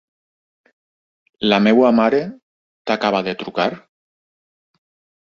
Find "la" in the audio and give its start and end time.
1.53-1.59